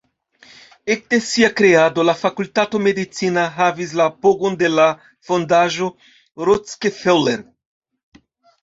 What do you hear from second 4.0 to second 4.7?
la apogon